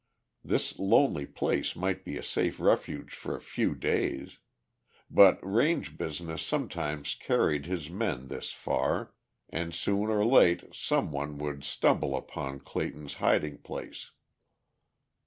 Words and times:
This 0.43 0.79
lonely 0.79 1.27
place 1.27 1.75
might 1.75 2.03
be 2.03 2.17
a 2.17 2.23
safe 2.23 2.59
refuge 2.59 3.13
for 3.13 3.35
a 3.35 3.39
few 3.39 3.75
days. 3.75 4.39
But 5.11 5.37
range 5.45 5.95
business 5.95 6.41
sometimes 6.41 7.13
carried 7.13 7.67
his 7.67 7.87
men 7.91 8.27
this 8.27 8.51
far, 8.51 9.13
and 9.49 9.75
soon 9.75 10.09
or 10.09 10.25
late 10.25 10.73
some 10.73 11.11
one 11.11 11.37
would 11.37 11.63
stumble 11.63 12.17
upon 12.17 12.61
Clayton's 12.61 13.13
hiding 13.21 13.59
place. 13.59 14.09